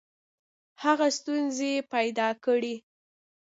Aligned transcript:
هغه 0.83 1.07
ستونزي 1.17 1.73
پیدا 1.93 2.29
کړې. 2.45 2.75